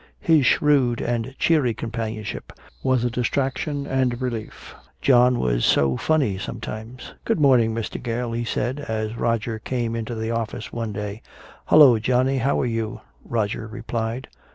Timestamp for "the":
10.15-10.31